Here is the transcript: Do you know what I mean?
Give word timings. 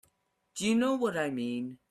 Do 0.55 0.65
you 0.67 0.73
know 0.75 0.95
what 0.95 1.15
I 1.17 1.29
mean? 1.29 1.77